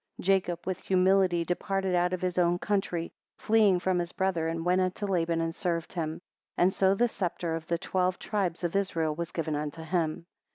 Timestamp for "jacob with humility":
0.19-1.45